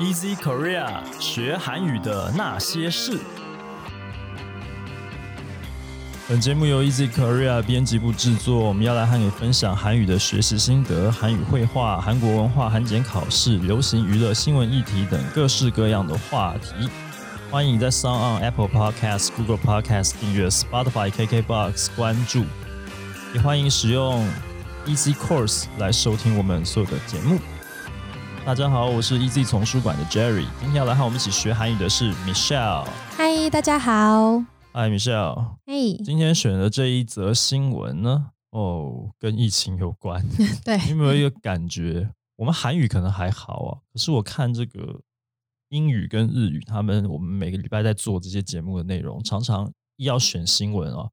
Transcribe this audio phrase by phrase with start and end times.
[0.00, 3.18] Easy Korea 学韩语的那些事。
[6.26, 16.88] 本节目由 Easy Korea 编辑部制作，我们要来和你分享韩语的学习心得、韩语绘画、韩国文化、韩检考试、流行娱乐、新闻议题等各式各样的话题。
[17.50, 22.46] 欢迎你在 Sound on Apple Podcast、Google Podcast 订阅，Spotify、KKBox 关注，
[23.34, 24.26] 也欢迎使用
[24.86, 27.38] Easy Course 来收听我们所有的节目。
[28.42, 32.88] 大家好，我是 Easy 丛书馆的 Jerry，今天要来和我们一起学韩语的是 Michelle。
[33.10, 34.42] 嗨，大家好。
[34.72, 35.56] 嗨，Michelle。
[35.66, 40.26] 嘿，今天选的这一则新闻呢，哦，跟疫情有关。
[40.64, 42.10] 对，你有没有一个感觉？
[42.36, 45.00] 我们韩语可能还好啊，可是我看这个
[45.68, 51.10] 英语跟日语，他们我们每个礼拜在做这些节目的内容，常常要选新闻啊，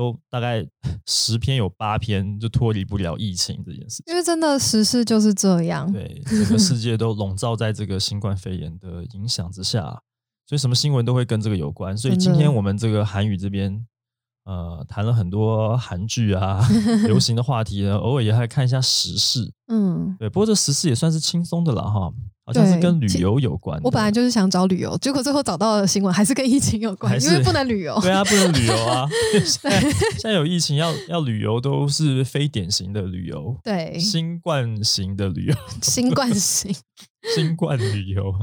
[0.00, 0.66] 都大概
[1.06, 4.04] 十篇有八篇就脱离不了疫情这件事情。
[4.06, 5.92] 因为真的时事就是这样。
[5.92, 9.82] 对，整个世界都笼罩在这个新冠肺炎的影响之下，
[10.46, 11.94] 所以什么新闻都会跟这个有关。
[11.94, 13.86] 所以今天我们这个韩语这边，
[14.50, 16.60] 呃，谈了很多韩剧啊，
[17.06, 19.52] 流行的话题呢， 偶尔也还看一下时事。
[19.68, 22.12] 嗯，对，不过这时事也算是轻松的了哈，
[22.44, 23.80] 好像是跟旅游有关。
[23.84, 27.96] 我本来就是想找旅游，结果最后找到的新闻还是跟疫情有关因为不能旅游。
[28.02, 29.06] 对啊，不能旅游啊。
[29.46, 35.54] 现在现在有疫情，要要旅游都是非典型的旅游，对，新冠型的旅游。
[35.80, 36.74] 新冠型。
[37.36, 38.34] 新冠旅游。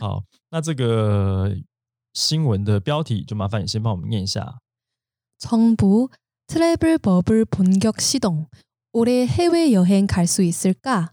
[0.00, 1.54] 好，那这个
[2.14, 4.54] 新闻的标题就麻烦你先帮我们念一下。
[5.39, 6.09] 정부
[6.47, 8.47] 트래블 버블 본격 시동.
[8.93, 11.11] 올해 해외 여행 갈 수 있을까?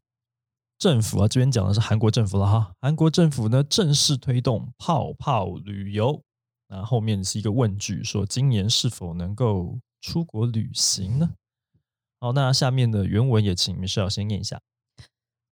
[0.78, 2.72] 政府啊，这边讲的是韩国政府了哈。
[2.80, 6.22] 韩国政府呢正式推动泡泡旅游，
[6.68, 11.34] 那后面是一个问句，说今年是否能够出国旅行呢？
[12.20, 14.60] 好，那下面的原文也请 Michelle 先念一下。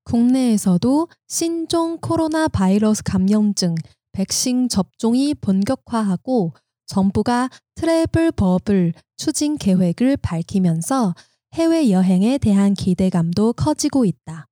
[0.05, 3.77] 국내에서도 신종 코로나 바이러스 감염증
[4.13, 6.53] 백신 접종이 본격화하고
[6.87, 11.15] 정부가 트래블 버블 추진 계획을 밝히면서
[11.53, 14.47] 해외 여행에 대한 기대감도 커지고 있다.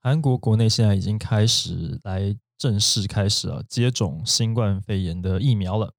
[0.00, 5.94] 韩国国内现在已经开始来正式开始啊接种新冠肺炎的疫苗了。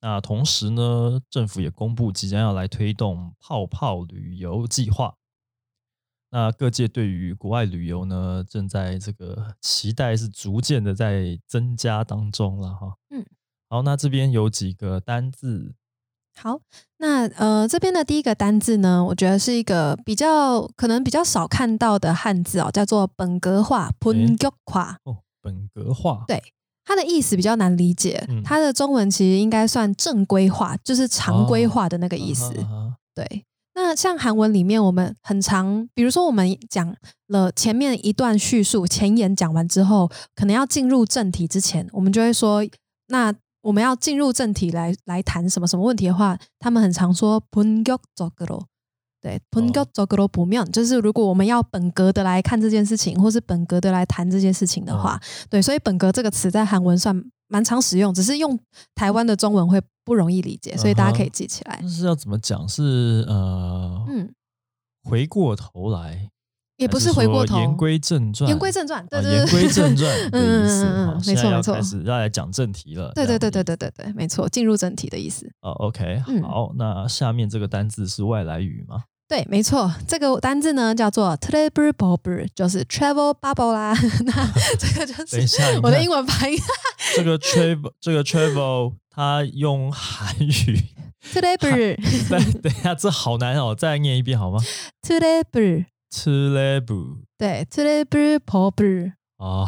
[0.00, 5.14] 那同时呢，政府也公布即将要来推动泡泡旅游计划。
[6.30, 12.96] 那各界对于国外旅游呢，正在这个期待是逐渐的在增加当中了哈。
[13.10, 13.24] 嗯，
[13.69, 15.73] 好，那这边有几个单字，
[16.37, 16.59] 好，
[16.97, 24.97] 那呃这边的第一个单字呢，我觉得是一个比较可能比较少看到的汉字哦，叫做本格化（本格化。
[25.03, 26.41] 哦，本格化，对
[26.85, 28.41] 它的意思比较难理解，嗯。
[28.43, 32.53] 它的中文其实应该算正规化，就是常规化的那个意思。
[33.13, 36.95] 对，那像韩文里面，我们很常，比如说我们讲
[37.27, 42.65] 了前面一段叙述前言讲完之后，可能要进入正题之前，我们就会说，
[43.07, 43.33] 那
[43.67, 47.83] 我们要进入正题来来谈什么什么问题的话他们很常说 punk
[48.15, 48.63] doctor
[49.21, 55.19] 对 punk doctor 不妙就是如果我们要本格的来看这件事情或是本格的来谈这件事情的话
[55.49, 58.57] 对所以本格这个词在韩文算蛮常使用只是用
[58.95, 61.77] 台湾的中文会不容易理解所以大家可以记起来。
[61.81, 62.67] 就是要怎么讲？
[62.69, 64.33] 是呃嗯。
[65.03, 66.29] 回过头来
[66.77, 70.85] 也不是回过头，言归正传，言归正传，对啊对对，言归正传的意思。
[70.85, 73.11] 嗯没错没错开始要来讲正题了。
[73.15, 75.49] 对对对对对对对，没错，进入正题的意思。
[75.61, 79.03] 哦，OK，嗯好，那下面这个单字是外来语吗？
[79.27, 83.93] 对，没错，这个单字呢叫做 travel bubble，就是 travel bubble 啦。
[84.23, 84.33] 那
[84.77, 86.57] 这个就是我的英文发音
[87.15, 90.79] 这个 travel，这个 travel，它用韩语。
[91.33, 94.59] travel 等 等一下，这好难哦，再念一遍好吗
[95.01, 99.65] travel，？travel 对 travel bubble 啊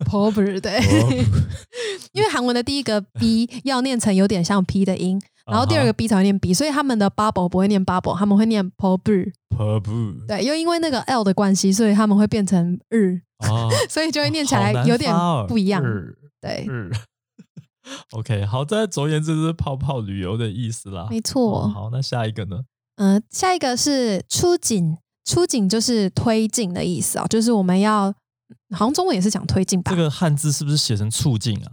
[0.00, 1.08] ，bubble，对，哦
[2.12, 9.32] 因为韩文的第一个 b 要念成有点像 p 的音，然后第二个 b 才会念 b，所以他们的 bubble 不会念 bubble，他们会念 bubble。
[9.50, 15.12] pub 对，又因为那个 l 的关系，所以他们会变成日，啊，所以就会念起来有点
[15.48, 15.82] 不一样。
[15.82, 16.92] 日对，日
[18.12, 21.08] OK，好，这总而言之是泡泡旅游的意思啦。
[21.10, 21.62] 没错。
[21.62, 22.60] 哦好，那下一个呢？
[22.96, 24.98] 嗯、下一个是出警，
[25.28, 28.10] 出警就是推进的意思哦，就是我们要，
[28.74, 29.92] 好像中文也是讲推进吧？
[29.92, 31.72] 这个汉字是不是写成促进啊？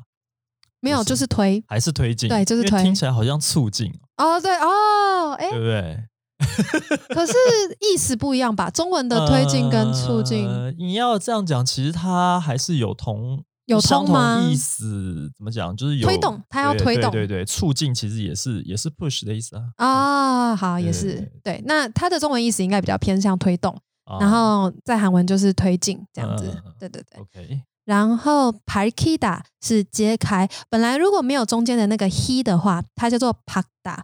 [0.81, 1.63] 没有，就是推。
[1.65, 2.27] 还是推进？
[2.27, 6.03] 对就是推听起来好像促进，哦，对哦，哎对，不对？
[7.15, 7.33] 可是
[7.79, 8.69] 意思不一样吧？
[8.69, 15.31] 中文的推进跟促进、呃你要这样讲，其实它还是有同有相通吗同意思。
[15.35, 15.75] 怎么讲？
[15.75, 19.63] 就是有推动它要推动对对对，促进其实也是也是 push 的意思啊。
[19.77, 21.13] 啊，好，也是
[21.43, 21.63] 对对。
[21.65, 23.75] 那它的中文意思应该比较偏向推动，
[24.05, 26.73] 啊然后在韩文就是推进这样子嗯嗯嗯。
[26.79, 27.21] 对对对。
[27.21, 30.49] OK，然后 parkida 是揭开。
[30.69, 33.99] 本来如果没有中间的那个 he 的话，它叫做 pakda。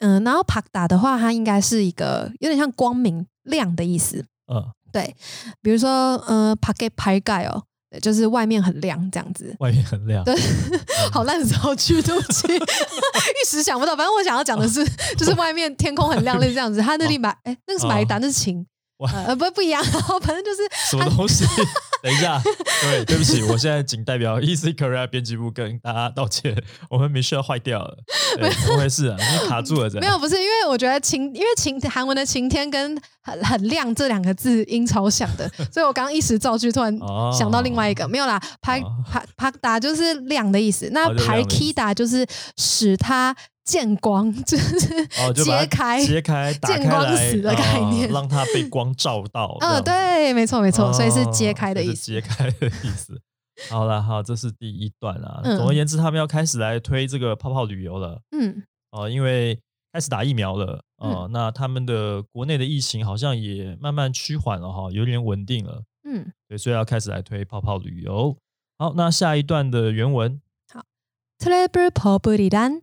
[0.00, 4.26] 嗯，然后 pakda 的话，它应该是一个有点像光明亮的意思。
[4.52, 4.62] 嗯，
[4.92, 5.14] 对，
[5.62, 9.54] 比如说呃 parke parkai 哦，对就是外面很亮这样子。
[9.60, 10.22] 外面很亮。
[10.24, 10.34] 对，
[11.12, 13.94] 好烂的造句，对不起，一时想不到。
[13.96, 14.84] 反正我想要讲的是，
[15.16, 16.80] 就是外面天空很亮， 类似这样子。
[16.80, 18.66] 他那里买，哎，那个是买单，那是晴。
[18.98, 21.44] 呃，不不一样，然后反正就是什么东西。
[22.02, 22.40] 等一下，
[22.82, 26.54] 对，对不起，我现在仅代表 Easy Korea 编辑部跟大家道歉，
[26.90, 27.96] 我们 Michelle 坏掉了，
[28.36, 29.16] 怎么回事啊？
[29.18, 36.94] 你卡住了，没有，不是，因为我觉得晴，因为晴韩文的晴天跟很很亮这两个字音超像的，所以我刚刚一时造句，突然
[37.32, 42.26] 想到另外一个，没有啦，拍拍拍打就是亮的意思，那拍 kida 就是
[42.56, 43.34] 使它。
[43.64, 44.78] 见光 就是
[45.44, 49.56] 揭开、揭开、见光死的概念，让它被光照到。
[49.62, 52.12] 嗯，对，没错，没错，所以是揭开的意思。
[52.12, 53.20] 揭开的意思。
[53.70, 55.40] 好了，好，这是第一段啊。
[55.42, 58.20] 总而言之，他们要开始来推这个泡泡旅游了。
[58.32, 58.62] 嗯。
[58.90, 59.58] 哦，因为
[59.92, 60.82] 开始打疫苗了。
[60.98, 65.84] 哦，那他们的国内的疫情好像也慢慢趋缓了哈，有点稳定了。
[66.04, 66.32] 嗯。
[66.48, 68.36] 对，所以要开始来推泡泡旅游。
[68.76, 70.40] 好，那下一段的原文。
[70.72, 70.82] 好
[71.38, 72.82] ，Travel Publiran。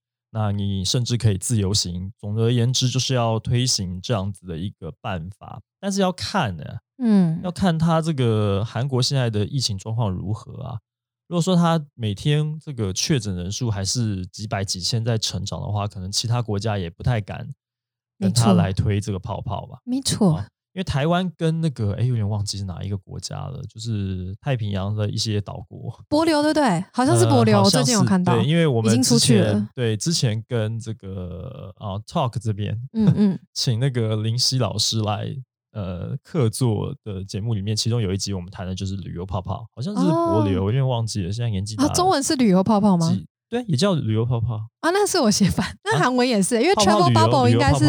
[0.31, 2.11] 那你甚至可以自由行。
[2.17, 5.61] 总而言之，就是要推行这样子的一个办法。
[5.79, 6.63] 但是要看呢，
[6.97, 10.79] 嗯，要看他这个韩国现在的疫情状况如何啊。
[11.27, 17.53] 如果说他每天这个确诊人数还是几百几千在成长的话，可能其他国家也不太敢
[18.19, 19.79] 跟他来推这个泡泡吧。
[19.85, 20.43] 没错。
[20.73, 26.85] 因为台湾跟那个哎，有点忘记是哪一个国家了，就是太平洋的一些岛国，帛琉对不对？
[26.93, 28.35] 好像是帛琉，我最近有看到。
[28.35, 35.35] 对，因为我们出去了对之前跟这个啊 Talk 这边，嗯嗯，请那个林夕老师来
[35.73, 41.31] 呃客座的节目里面，其中有一集我们谈的就是旅游泡泡，好像是帛琉，有点忘记了。
[41.33, 43.13] 现在年纪大，中文是旅游泡泡吗？
[43.49, 47.85] 对，也叫旅游泡泡啊，那是我写反，那韩文也是，因为 Travel Bubble 应该是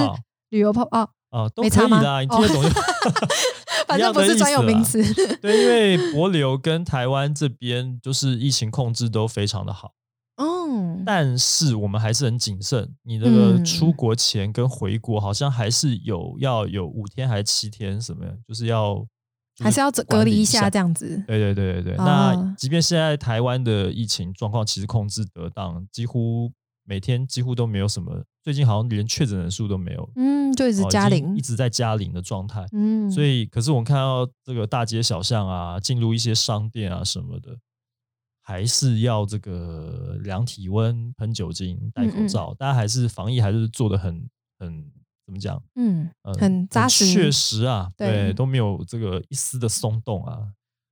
[0.50, 1.08] 旅游泡泡。
[1.32, 2.68] 啊，都可以的，你听得懂就。
[3.88, 5.02] 反正不是专有名词。
[5.40, 9.94] 对，因为博流跟台湾这边就是疫情控制都非常的好。
[10.36, 11.02] 嗯。
[11.04, 19.04] 但是我们还是很谨慎，你那个出国前跟回国好像还是有要有五天还是七天什么，就是要
[19.62, 21.22] 还是要隔离一下这样子。
[21.26, 21.96] 对对对对对。
[21.96, 26.52] 那即便现在台湾的疫情状况其实控制得当，几乎
[26.84, 28.24] 每天几乎都没有什么。
[28.42, 37.56] 最近好像连确诊人数都没有，嗯，就一直加零，一直在加零的状态，嗯，所以可是我们看到这个大街小巷啊，进入一些商店啊什么的，
[38.42, 44.90] 还是要这个量体温、喷酒精、戴口罩，大家还是防疫还是做的很很
[45.24, 45.62] 怎么讲？
[45.76, 50.48] 嗯，很扎实，确实啊，对，都没有这个一丝的松动啊，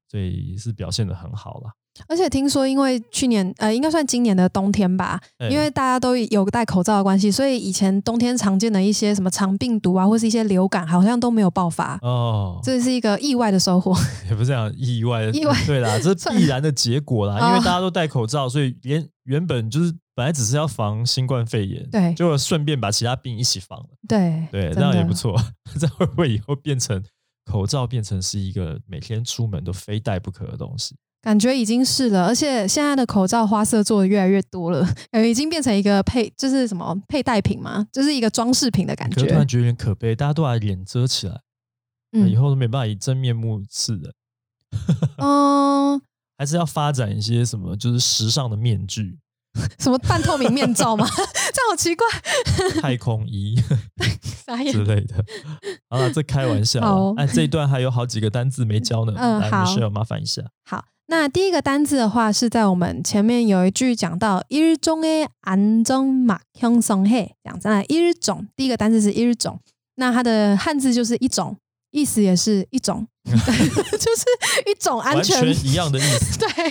[0.08, 1.72] 所以是表现的很好了。
[2.08, 5.20] 而且听说，因为去年呃，应该算今年的冬天吧，
[5.50, 12.58] 因为大家都有戴口罩的关系，所以以前冬天常见的一些什么肠病毒啊，或是一些流感，好像都没有爆发哦。
[12.62, 13.94] 这是一个意外的收获，
[14.28, 17.48] 也不是这样意外，意外对啦， 这是必然的结果啦。
[17.48, 23.86] 因为大家都戴口罩，所以连原本就是本来只是要防新冠肺炎，对，就顺便把其他病一起防了。
[24.08, 25.36] 对对，这样也不错。
[25.78, 27.02] 这会不会以后变成
[27.44, 30.96] 口罩变成是一个每天出门都非戴不可的东西？
[31.22, 39.26] 感觉已经是了，而且现在的口罩花色做的越来越多了， 呃，已经变成一个配，就是什么佩戴品嘛，就是一个装饰品的感觉。
[39.26, 41.40] 突然觉得有点可悲，大家都把脸遮起来，
[42.26, 44.14] 以后都没办法以真面目示人。
[45.18, 46.00] 嗯，
[46.38, 49.18] 还是要发展一些什么，就是时尚的面具，
[49.78, 51.06] 什么半透明面罩吗？
[51.52, 52.06] 这好奇怪。
[52.80, 53.56] 太空衣
[54.72, 55.22] 之类的。
[55.90, 57.12] 好了，这开玩笑。
[57.18, 59.12] 哎，这一段还有好几个单字没教呢。
[59.16, 60.42] 嗯，好，需要麻烦一下。
[60.64, 60.86] 好。
[61.10, 69.58] 那第一个单字的话是在我们前面有一句讲到一日中诶安中马轻松嘿讲真一日中第一个单字是一日中
[69.96, 71.56] 那它的汉字就是一种
[71.90, 73.04] 意思也是一种。
[73.26, 74.24] 就是
[74.64, 75.44] 一种安全。
[75.66, 76.38] 一样的意思。
[76.38, 76.70] 对。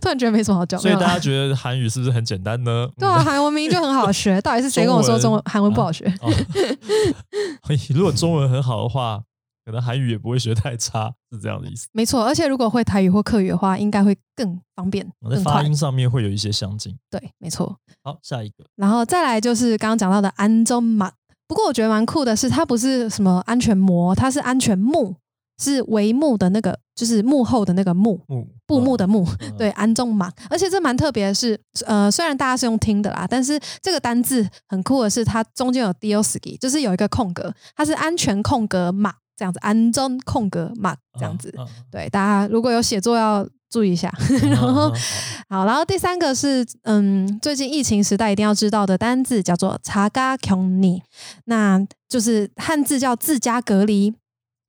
[0.00, 2.88] 突然觉得没什么好讲的所以大家觉得韩语是不是很简单呢？
[2.98, 6.10] 对啊韩文名就很好学到底是谁跟我说中文 韩文不好学？
[7.94, 9.22] 如果中文很好的话
[9.64, 11.88] 可能韩语也不会学太差，是这样的意思。
[11.92, 15.40] 没错，而且如果会台语或客语的话，应该会更方便、在。
[15.42, 16.96] 发音上面会有一些相近。
[17.10, 17.74] 对，没错。
[18.02, 21.10] 好，下一个然后再来就是刚刚讲到的安中马，
[21.46, 25.16] 不过我觉得蛮酷的是，它不是什么安全膜，它是安全幕，
[25.58, 29.26] 是帷幕的那个，就是幕后的那个幕，幕布幕的幕。
[29.40, 41.52] 嗯对，安中马，而且这蛮特别的是，呃，虽然大家是用听的啦，但是这个单字很酷的是，它中间有 dioski，就是有一个空格，它是安全空格马这样子，安中空格马这样子。
[41.58, 44.12] 嗯对，大家如果有写作要注意一下。
[44.30, 45.00] 嗯 然后嗯
[45.48, 51.02] 好，然后第三个是，嗯，最近疫情时代一定要知道的单字叫做查嘎穷尼，
[51.44, 54.14] 那就是汉字叫自家隔离。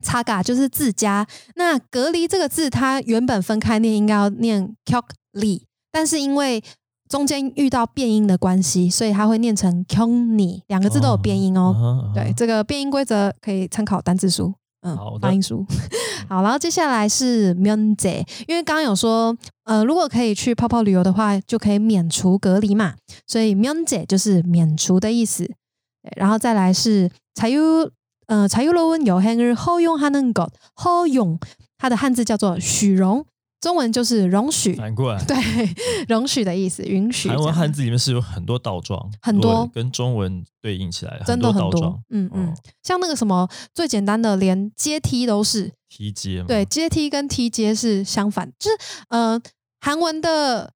[0.04, 5.08] 查嘎就是自家，那隔离这个字，它原本分开念应该要念 k o k
[5.40, 6.62] li，但是因为
[7.08, 12.12] 中间遇到变音的关系，所以它会念成 kuni，两个字都有变音哦。
[12.14, 15.66] 对，这个变音规则可以参考单字书，嗯，发音书。
[16.28, 22.96] 好，然后接下来是 miễn dịch，因为刚刚有说，呃，如果可以去泡泡旅游的话，就可以免除隔离嘛，
[23.28, 25.48] 所以 miễn dịch 就是免除的意思。
[26.16, 27.92] 然后再来是 tài u，
[28.26, 31.40] 呃，tài u 罗文有汉字后用还能够，后用
[31.78, 33.26] 它的汉字叫做许荣。
[33.66, 35.36] 中文就是容许，反过来，对，
[36.08, 37.28] 容许的意思，允许。
[37.28, 39.68] 韩文汉字里面是有很多倒装，很多。
[39.74, 42.00] 跟中文对应起来，真的很多。
[42.12, 42.50] 嗯嗯。
[42.50, 42.54] 哦，
[42.84, 48.78] 像那个什么最简单的，连阶梯都是，梯阶嘛，对，阶梯跟梯阶是相反，就是
[49.10, 49.42] 呃，
[49.82, 50.72] 韩文的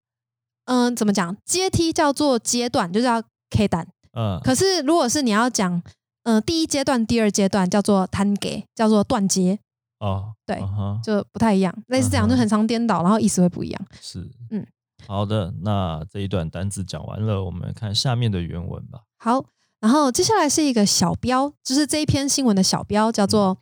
[0.65, 1.38] 嗯、呃怎么讲？
[1.46, 3.88] 阶梯叫做阶段，就叫 K 段。
[4.13, 5.79] 嗯，可是如果是你要讲，
[6.24, 9.60] 呃，第一阶段、第二阶段叫做单给，叫做断阶，
[9.99, 11.75] 哦，对嗯哼就不太一样。
[11.87, 13.87] 类似这样，嗯哼就很常颠倒，然后意思会不一样。
[14.00, 14.66] 是，嗯，
[15.06, 19.00] 好的，那这一段单字讲完了，我们看下面的原文吧。
[19.18, 19.47] 好，
[19.80, 23.59] 然后接下来是一个小标，就是这一篇新闻的小标，叫做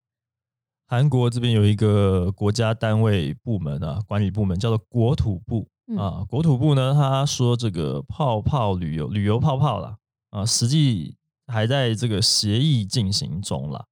[0.88, 6.25] 韩国这边有一个国家单位部门啊，管理部门叫做国土部、 嗯啊。
[6.29, 9.98] 国土部呢，他说这个泡泡旅游，旅游泡泡啦，
[10.29, 11.15] 啊，实际
[11.48, 13.86] 还在这个协议进行中啦。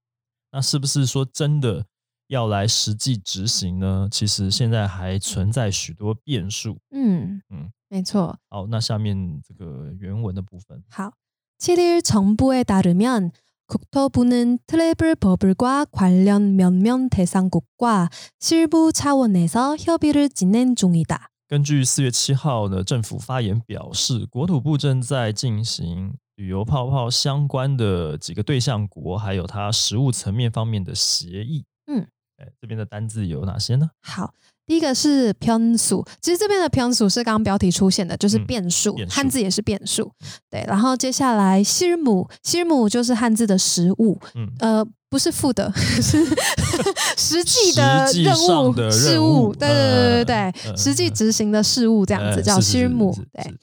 [0.52, 1.86] 那是不是说真的
[2.28, 4.08] 要来实际执行呢？
[4.12, 6.78] 其实现在还存在许多变数。
[6.92, 8.38] 嗯嗯嗯，没错。
[8.50, 11.12] 好，那下面这个原文的部分，好,
[11.60, 13.32] 7일 정부에 따르면
[13.68, 21.30] 국토부는 트래블 버블과 관련 몇몇 대상국과 실무 차원에서 협의를 진행 중이다.
[21.53, 31.67] 根据四月七号的，政府发言表示，国土部正在进行旅游泡泡相关的几个对象国，还有它实物层面方面的协议。
[31.89, 32.07] 嗯，
[32.39, 33.91] 哎，这边的单字有哪些呢？
[34.01, 34.33] 好，
[34.65, 40.11] 第一个是偏数，其实这边的偏数是刚刚标题出现的，就是嗯变数，变数汉字也是变数。
[40.49, 46.25] 对，然后接下来西姆，西姆就是汉字的实物，嗯，呃，不是负的， 是
[47.19, 48.35] 实际的任
[48.67, 53.55] 务的事任务务，对对对对对实际执行的事务这样子叫呃是是是西姆是，对。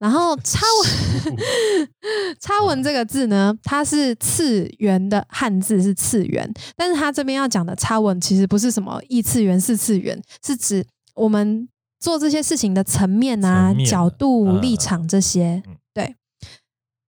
[0.00, 1.36] 然后插文，
[2.42, 10.84] 插文这个字呢，它是次元的汉字是次元，但是它这边要讲的插文其实不是什么异次元、四次元，是指
[11.14, 11.68] 我们
[12.00, 15.62] 做这些事情的层面啊、面角度、呃立场这些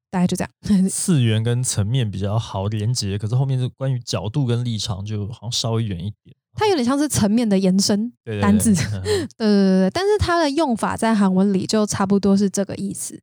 [0.09, 0.89] 大概就这样。
[0.89, 6.35] 次元跟层面比较好连接，可是后面是关于角度跟立场就好像稍微远一点。
[6.55, 13.19] 它有点像是层面的延伸，对对对单字嗯 对对对对，但是它的用法在韩文里就差不多是这个意思。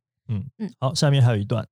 [0.79, 1.65] 好，下面还有一段，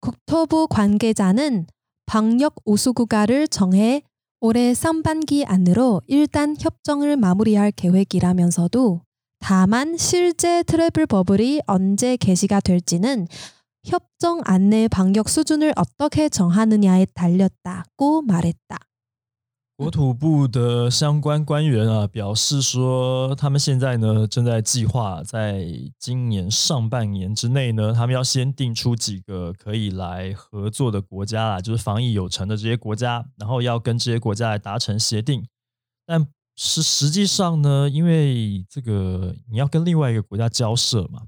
[0.00, 1.66] 국토부 관계자는
[2.06, 4.02] 방역 우수 국가를 정해
[4.40, 9.00] 올해 상반기 안으로 일단 협정을 마무리할 계획이라면서도
[9.40, 13.26] 다만 실제 트래블 버블이 언제 개시가 될지는
[13.88, 18.78] 협정 안내 방역 수준을 어떻게 정하느냐에 달렸다고 말했다.
[19.76, 25.66] 国土部的相关官员啊表示说，他们现在呢正在计划，在
[25.98, 35.44] 今年上半年之内呢，他们要先定出几个可以来合作的国家啦，就是防疫有成的这些国家，然后要跟这些国家来达成协定。
[36.06, 36.24] 但
[36.54, 41.22] 是实际上呢，因为这个你要跟另外一个国家交涉嘛，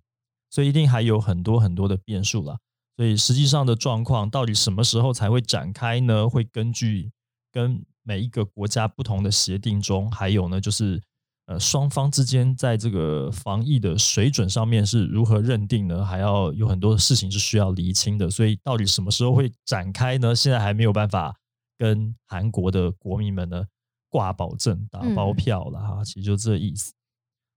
[0.52, 2.60] 所以一定还有很多很多的变数啦。
[2.98, 6.30] 所以实际上的状况到底什么时候才会展开呢？
[6.30, 7.12] 会根据
[7.52, 11.02] 跟每一个国家不同的协定中，还有呢，就是
[11.46, 16.06] 呃双方之间在这个防疫的水准上面是如何认定呢？
[16.06, 18.30] 还要有很多的事情是需要厘清的。
[18.30, 20.36] 所以到底什么时候会展开呢？
[20.36, 21.36] 现在还没有办法
[21.78, 23.66] 跟韩国的国民们呢
[24.10, 26.04] 挂保证、打包嗯票了哈。
[26.04, 26.94] 其实就这意思。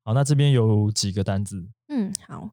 [0.04, 2.50] 好，那这边有几个单字，嗯，好。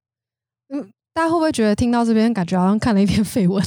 [1.13, 3.61] 大家会不会觉得听到这边感觉好像看了一篇绯闻？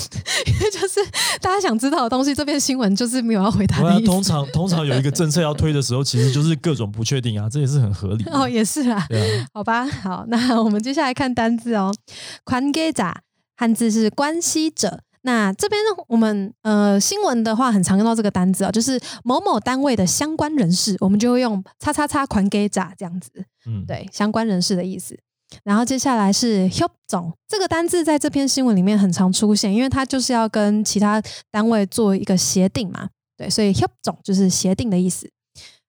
[0.47, 0.99] 因为就是
[1.43, 4.07] 大家想知道的东西，这篇新闻就是没有要回答的意思。
[4.07, 8.25] 通常通常有一个政策要推的时候，其实就是各种不确定啊，这也是很合理。
[8.31, 9.07] 哦，也是啦。
[9.11, 11.95] 对啊，好吧，好，那我们接下来看单字哦。
[12.45, 13.21] 宽给咋
[13.57, 15.01] 汉字是关系者。
[15.27, 23.31] 那这边呢，我们呃新闻的话很常用到这个单字啊，就是某某单位的相关人士，我们就会用叉叉叉宽给咋这样子。
[23.67, 25.19] 嗯，对，相关人士的意思。
[25.63, 35.29] 然后接下来是 hip 总这个单字在这篇新闻里面很常出现因为它就是要跟其他单位做一个协定嘛对所以 hip 总就是协定的意思。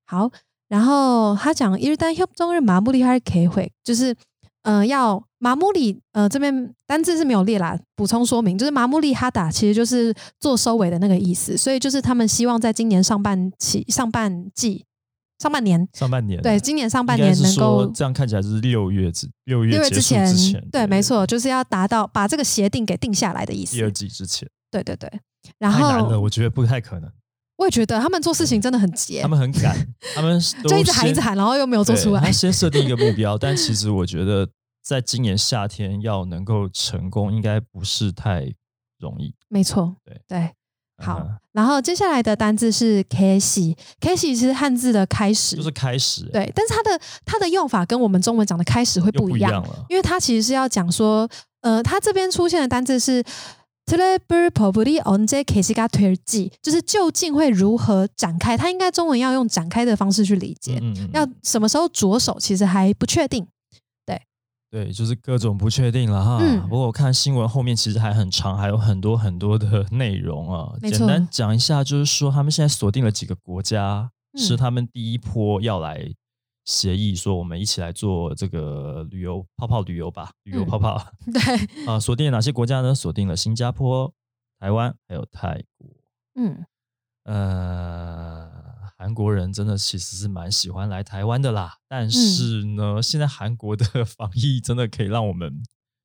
[0.05, 0.29] 好
[0.67, 4.15] 然后他讲因为单 hip 中日麻木立害可以会就是
[4.63, 14.85] 呃要麻木里呃这边单字是没有列啦补充说明就是麻木里哈达其实就是做收尾的那个意思所以就是他们希望在今年上半期上半季
[15.39, 20.25] 上半年，上半年对，今年上半年能够这样看起来就是六月之六月之前，
[20.71, 23.75] 对，没错，就是要达到把这个协定给定下来的意思。
[23.75, 25.11] 第二季之前，对对对。
[25.59, 27.11] 然后太难了，我觉得不太可能。
[27.57, 29.75] 我也觉得他们做事情真的很急，他们很赶，
[30.15, 32.21] 他们就一直喊一直喊，然后又没有做出来。
[32.21, 34.49] 他先设定一个目标，但其实我觉得
[34.83, 38.53] 在今年夏天要能够成功，应该不是太
[38.99, 39.33] 容易。
[39.47, 40.51] 没错，对对。
[40.97, 46.23] 好，然后接下来的单字是 i 是汉字的开始，就是开始。
[46.31, 51.27] 对，但是它的它的用法跟我们中文讲的开始会不一样了，因为它其实是要讲说，
[51.61, 53.23] 呃，它这边出现的单字是
[53.85, 56.15] probably on the k s i ga t u r
[56.61, 58.57] 就是究竟会如何展开？
[58.57, 60.81] 它应该中文要用展开的方式去理解，
[61.13, 63.45] 要什么时候着手，其实还不确定。
[64.71, 66.39] 对，就是各种不确定了哈。
[66.63, 70.73] 不过我看新闻后面其实还很长，还有很多很多的 内容啊。
[70.81, 76.13] 简单讲一下，就是说他们现在锁定了几个国家，是他们第一波要来
[76.65, 81.01] 协议，说我们一起来做这个旅游泡泡旅游吧，旅游泡泡。
[81.31, 81.41] 对
[81.87, 82.93] 啊，锁定了哪些国家呢？
[82.93, 84.11] 锁定了新加坡、
[84.59, 85.89] 台湾还有泰国。
[86.35, 86.65] 嗯，
[87.23, 88.34] 呃。
[88.97, 95.51] 韩国人真的其实是蛮喜欢来台湾的啦，但是呢，现在韩国的防疫真的可以让我们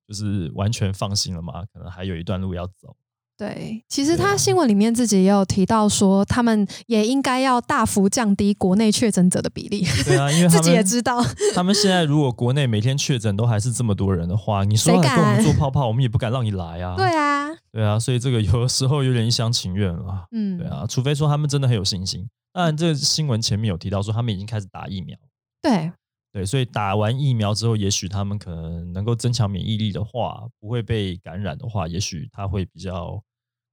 [0.09, 1.65] 就是完全放心了吗？
[1.73, 2.97] 可能还有一段路要走。
[3.39, 9.83] 对，其实他新闻里面自己也有提到说，他们也应该要大幅降低国内确诊者的比例。
[10.05, 11.25] 对啊，因为 自己也知道，
[11.55, 16.97] 他们现在如果国内每天确诊都还是这么多人的话，你说跟我们做泡泡，我们也不敢让你来啊。
[16.99, 20.27] 对啊，对啊，所以这个有时候有点一厢情愿了。
[20.33, 22.29] 嗯，对啊，除非说他们真的很有信心。
[22.53, 25.17] 当然，这个新闻前面有提到说，他们已经开始打疫苗。
[25.63, 25.93] 对
[26.33, 33.23] 对，所以打完疫苗之后，也许他们可能能够增强免疫力的话，不会被感染的话，也许他会比较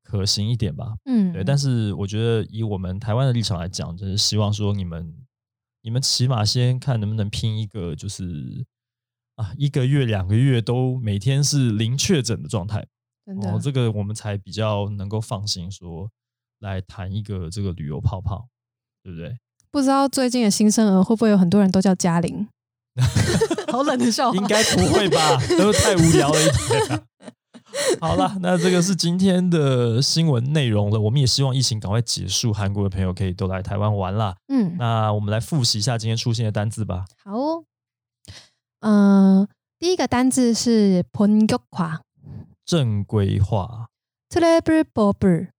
[0.03, 0.95] 可行一点吧。
[1.05, 1.43] 嗯，对。
[1.43, 5.15] 但是我觉得，以我们台湾的立场来讲，就是希望说，你们
[5.81, 8.65] 你们起码先看能不能拼一个，就是
[9.35, 12.87] 啊，一个月、两个月都每天是零确诊的状态。
[13.25, 16.09] 真的，这个我们才比较能够放心说
[16.59, 18.47] 来谈一个这个旅游泡泡。
[19.07, 19.33] 对不对？
[19.71, 22.45] 不知道最近的新生儿会不会有很多人都叫嘉玲？
[23.71, 25.37] 好冷的笑话，应该不会吧？
[25.57, 27.03] 都太无聊了一点。
[28.01, 30.99] 好了，那这个是今天的新闻内容了。
[30.99, 34.35] 我们也希望疫情赶快结束，韩国的朋友可以都来台湾玩啦。
[34.49, 37.05] 嗯，那我们来复习一下今天出现的单字吧。
[37.23, 37.63] 好，哦
[38.81, 39.47] 嗯，
[39.79, 42.01] 第一个单字是본격化，
[42.65, 43.87] 正规化。
[44.29, 45.49] Travel bubble。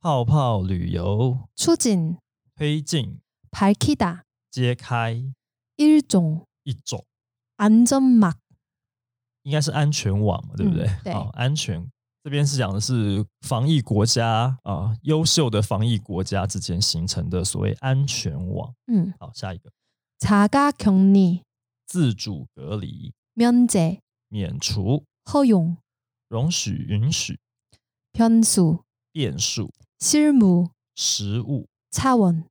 [0.00, 2.18] 泡泡旅游，出境
[2.55, 3.19] 推进，
[3.51, 5.33] 밝히다揭开，
[5.75, 7.05] 一种一种
[7.57, 8.37] 安全网，
[9.43, 10.87] 应该是安全网嘛，对不对？
[11.13, 11.89] 好，安全
[12.23, 18.73] 这边是讲的是防疫国家啊，优秀的防疫国家之间形成的所谓安全网。
[18.87, 19.71] 嗯，好，下一个，
[20.19, 21.43] 자가격리
[21.87, 25.77] 自主隔离，免제免除，허용
[26.27, 27.39] 容许允许，
[28.11, 29.71] 변수变数。
[29.99, 32.45] 실무实物 차원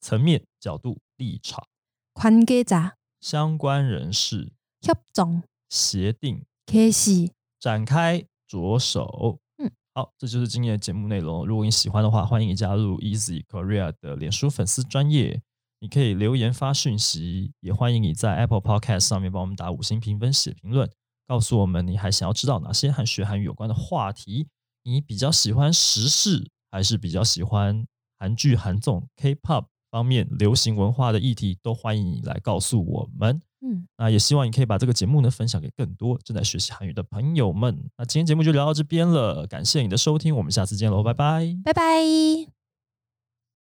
[0.00, 1.66] 层面角度立场
[2.14, 15.42] 관계자相关人士협정协定开始展开着手嗯好这就是今天的节目内容如果你喜欢的话欢迎你加入 Easy Korea 的脸书粉丝专业
[15.80, 20.90] 你可以留言发讯息也欢迎你在 Apple Podcast 上面帮我们打五星评分写评论
[21.26, 24.48] 告诉我们你还想要知道哪些和学韩语有关的话题
[24.82, 27.86] 你比较喜欢时事还是比较喜欢
[28.17, 33.41] 韩剧、韩综、K-pop 方面流行文化的议题，都欢迎你来告诉我们。
[33.61, 37.89] 嗯，那也希望你可以把这个节目呢分享给更多正在学习韩语的朋友们。
[37.97, 42.54] 那今天节目就聊到这边了，感谢你的收听，我们下次见喽，拜拜，拜拜。